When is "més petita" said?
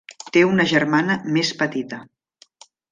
1.37-2.03